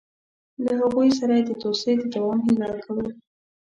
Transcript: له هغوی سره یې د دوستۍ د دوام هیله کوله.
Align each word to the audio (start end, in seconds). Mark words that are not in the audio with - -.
له 0.63 0.71
هغوی 0.81 1.09
سره 1.19 1.33
یې 1.37 1.43
د 1.49 1.51
دوستۍ 1.61 1.93
د 1.97 2.03
دوام 2.13 2.39
هیله 2.45 2.69
کوله. 2.83 3.11